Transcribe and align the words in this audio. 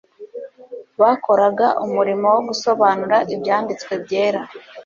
bakoraga 1.01 1.67
umurimo 1.85 2.27
wo 2.35 2.41
gusobanura 2.47 3.17
Ibyanditswe 3.33 3.93
byera. 4.03 4.41